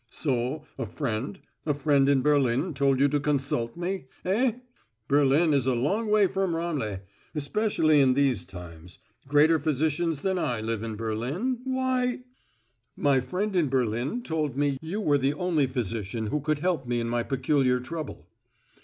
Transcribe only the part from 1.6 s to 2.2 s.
a friend